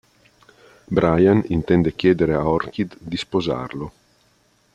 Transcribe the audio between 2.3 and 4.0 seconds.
a Orchid di sposarlo.